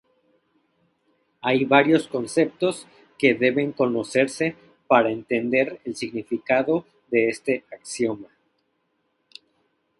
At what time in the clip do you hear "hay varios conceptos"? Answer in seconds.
1.41-2.87